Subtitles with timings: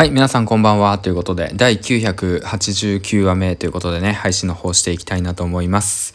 [0.00, 0.98] はい、皆さんこんばんは。
[0.98, 6.14] ということで、第989話目ということでね、配信の方していきたいなと思います。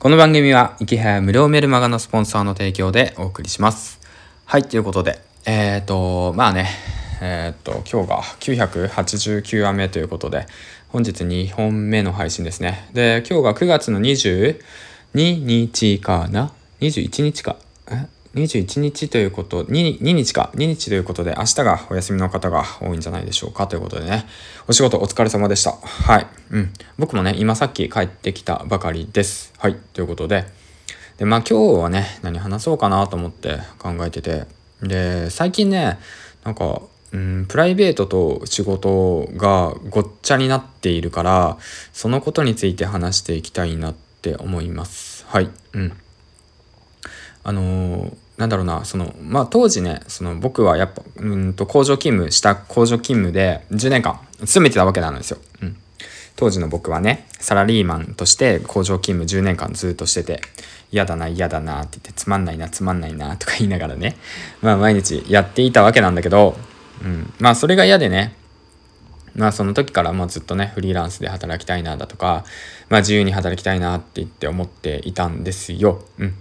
[0.00, 4.00] この番組は、池早無料メルマガのスポンサーの提供でお送りします。
[4.44, 6.68] はい、ということで、えっ、ー、と、まあね、
[7.20, 10.48] えっ、ー、と、今日が989話目ということで、
[10.88, 12.88] 本日2本目の配信ですね。
[12.92, 14.56] で、今日が9月の22
[15.14, 16.50] 日かな
[16.80, 17.54] ?21 日か。
[18.34, 24.26] 21日ということ、2, 2日か、2日ということで、明日がお休みの方が多いんじゃないでしょうかということでね、
[24.66, 25.72] お仕事お疲れ様でした。
[25.72, 26.26] はい。
[26.50, 26.72] うん。
[26.98, 29.52] 僕もね、今さっき帰ってきたばかりです。
[29.58, 29.76] はい。
[29.92, 30.46] ということで、
[31.18, 34.46] で、まあ今日はね、何話そうかなと思って考えてて、
[34.82, 35.98] で、最近ね、
[36.42, 36.80] なんか、
[37.12, 41.58] うん、プライベートと仕事がごっちゃになっているから、
[41.92, 45.26] そのことについて話していきたいなって思います。
[45.28, 45.50] はい。
[45.74, 45.92] うん。
[47.44, 55.38] あのー、なんだろうなそのまあ当時ねその僕はやっぱうんと工場勤務した工場勤務で10年間勤めてたわけなんですよ。
[55.62, 55.76] うん、
[56.36, 60.40] 当時の僕はねサラリーマンとして工場勤務10年間ずっとしてて
[60.90, 64.16] 嫌だな嫌だなって言ってつまんないなつまんないなとか言いながらね
[64.60, 66.56] まあ毎日やっていたわけなんだけど、
[67.02, 68.34] うん、まあそれが嫌でね
[69.34, 72.44] まあその時からもうずっとねフリーランスで働きたいなだとか
[72.88, 76.02] まあ自由に働きたいなって言って思っていたんですよ。
[76.18, 76.34] うん、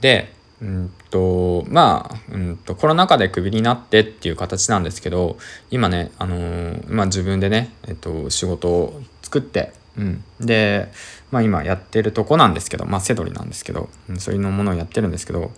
[0.00, 5.36] でうんとまあ、うんと、コロナ禍でクビになってっていう形なんですけど
[5.70, 10.90] 今ね、あのー、まあ、自分でね、えっと、仕事を作って、うん、で、
[11.30, 15.50] まあ、今やってるとこなんですけど、まあ、セドリなんですけど、うん、そういうのものをやってるんですけど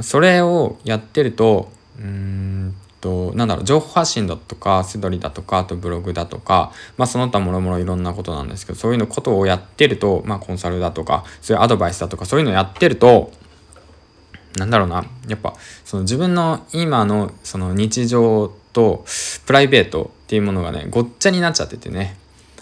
[0.00, 13.32] それをやってるとうんとなんだろう情報発信だとかセドリだとかあとブログだとか、まあ、その他もろもろいろんなことなんですけどそういうのことをやってると、まあ、コンサルだとかそういうアドバイスだとかそういうのをやってると
[14.56, 19.04] なんだろうなやっぱその自分の今のその日常と
[19.46, 22.16] プライベートっていうものがねごっちゃになっちゃっててね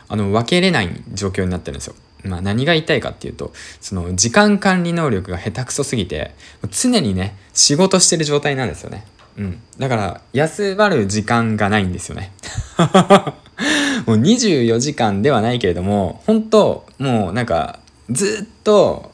[0.09, 1.95] あの分けれない状況になってるんですよ。
[2.25, 6.35] まあ何が言いたいかっていうとその時間管理能力が下手くそすぎて
[6.71, 9.05] 常にね仕事してる状態なんですよね。
[9.37, 12.33] うん、だから休まる時間がないんですよね。
[14.07, 19.13] もう24時間ではないけれども本当もうなんかずっと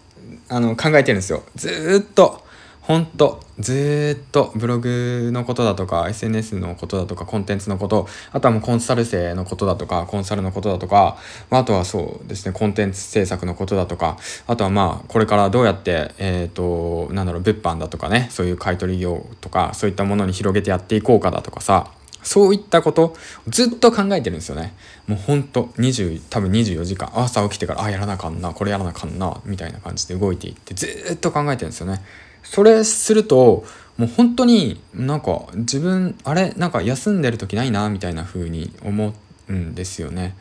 [0.48, 2.43] あの考えてるんですよずっと
[2.84, 11.16] ほんとずっとブログのことだとか SNS のことだとかコンテンツのことあとはもうコンサル生のことだとかコンサルのことだとか
[11.48, 21.90] あとはそうですねコンテンツ制作のことだとかあとはまあこれからどうやってえっ、ー、となんだろう物販だとかねそういう買い取り業とかそういったものに広げてやっていこうかだとかさ
[22.22, 23.14] そういったこと
[23.48, 24.74] ずっと考えてるんですよね。
[25.06, 32.02] もうほんと20多分24時間朝起きてからあやらなあかんなこれやらなあかんなみたいな感じで動いていってずっと考えてるんですよね。
[32.44, 33.64] それすると
[33.96, 36.52] もう本当になんか自分あれ？
[36.56, 39.12] なんか休んでる時ないなみたいな風に思
[39.48, 40.36] うんですよね。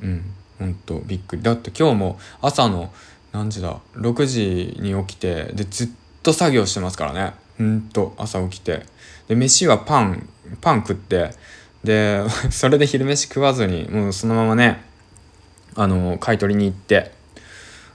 [0.00, 0.24] うん、
[0.58, 1.42] ほんとびっくり。
[1.42, 2.92] だって今日も朝の
[3.32, 5.88] 何時だ？6時に起きてでずっ
[6.22, 7.34] と作業してますからね。
[7.58, 8.86] ほんと朝起きて。
[9.28, 10.28] で飯はパン
[10.60, 11.30] パン食って
[11.84, 14.84] で それで昼飯食わずにもうそのままね
[15.74, 17.12] あの買い取りに行って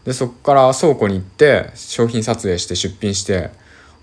[0.07, 3.49] でそこから倉庫に行って商品撮影して出品して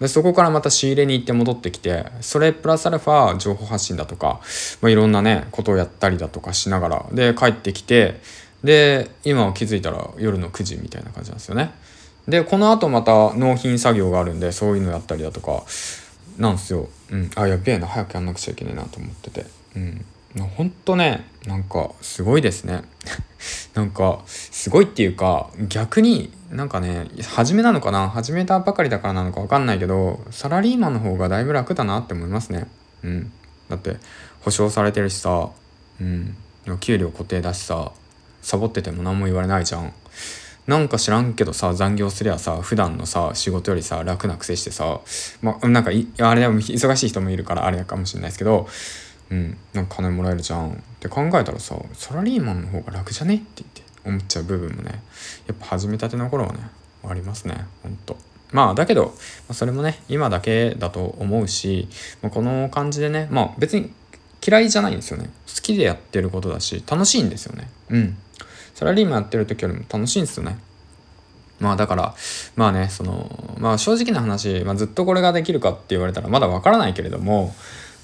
[0.01, 4.43] でそこからまた仕入れに行って戻ってきてそれプラスアルファ情報発信だとか、
[4.83, 8.21] まあ、いろんなねことをやったりだとかしながらで帰ってきて
[8.63, 11.73] で今気づいたら夜の9時みたいな感じなんですよね。
[12.29, 15.65] でこのあとまた納品作業があるんでそういうのやったりだとか
[16.37, 16.91] なんですよ。
[17.11, 19.47] うん、あやべえな早くやんなくちゃいけないなと思ってて。
[19.77, 20.05] うん
[20.43, 22.83] ほんとねなんかすごいですね。
[23.75, 28.09] なんかすごいっていうか逆になんかね初めなのかな？
[28.09, 32.67] 始めたばかりだからなのか分かんないけどサラリーマンの方がだいぶ楽だなって思いますね。
[33.03, 33.33] うん。
[33.69, 33.97] だって
[34.41, 35.51] 保証されてるしさ
[36.01, 36.37] うん。
[36.81, 37.93] 給料固定だしさ
[38.43, 39.93] サボってても何も言われないじゃん。
[40.67, 45.01] なんか知らんけどさ残業すりゃさ普段のさ仕事よりさ楽な癖してさ
[45.43, 48.67] まあなんかあれでも忙しい人もいるからあれかもしれないですけど
[49.31, 50.73] うん、なんか金もらえるじゃん。
[50.73, 53.37] って考えたらさサラリーマンの方が楽じゃね？
[53.37, 55.03] って言って思っちゃう部分もね
[55.47, 56.61] やっぱ始めたての頃はね
[57.05, 57.67] ありますね。
[57.83, 58.17] ほんと。
[58.53, 59.15] まあだけど
[59.51, 61.89] それもね今だけだと思うし
[62.23, 63.93] まあこの感じでねまあ別に
[64.47, 65.31] 嫌いじゃないんですよね。
[65.49, 67.69] 好きでやってることだし楽しいんですよね。
[67.91, 68.17] うん。
[68.75, 70.59] サラリーマンやってる時よりも楽しいんですよね。
[71.61, 72.15] まあだから
[72.57, 77.55] まあねそのまあ正直な話、まあ、ずっとこれができるかって言われたらまだわからないけれども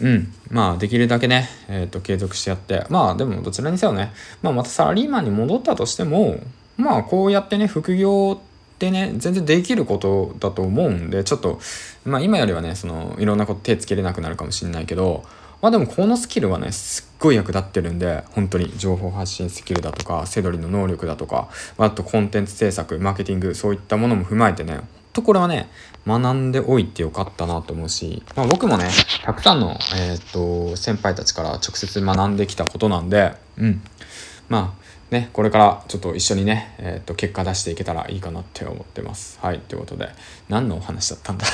[0.00, 0.32] うん。
[0.50, 2.86] まあ、できるだけね、えっ、ー、と、継続してやって。
[2.88, 4.12] まあ、でも、どちらにせよね、
[4.42, 6.40] まあ、またサラリーマンに戻ったとしても、
[6.76, 11.60] まあ、こうやってね、副業ってね、全然できることだと思うんで、ちょっと、
[12.04, 15.24] まあ、今よりはね、その、いろんなこと手つけれなくなるかもしれないけど、
[15.62, 24.80] まあでもこのスキルはねすっごい役立ってるんで本当に情報発信スキルだとかセドリの能力だとかあとコンテンツ制作マーケティングそういったものも踏まえてね
[25.12, 25.68] とこれはね
[26.06, 28.88] 学んでおいてよかったなと思うし、まあ、僕もね
[29.24, 33.82] たくさんの、えー、と先輩たちから直接学んできたことなんでうん
[34.48, 34.80] まあ
[35.10, 39.40] ね、これからちょっと一緒にね、えっ、と、結果出していけたらいいかなって思ってます。
[39.42, 40.08] はい、ということで、
[40.48, 41.46] 何のお話だったんだ？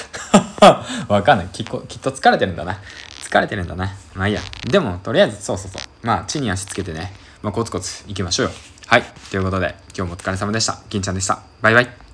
[1.08, 1.46] わかんない。
[1.48, 2.78] きっきっと疲れてるんだな。
[3.22, 3.94] 疲れてるんだな。
[4.14, 4.42] まあいいや。
[4.70, 6.06] でも、とりあえず、そうそうそう。
[6.06, 7.12] まあ、地に足つけてね、
[7.42, 8.52] まあ、コツコツ行きましょうよ。
[8.86, 10.78] はい、ということで、今日もお疲れ様でした。
[10.90, 11.40] 銀ちゃんでした。
[11.62, 12.05] バイバイ。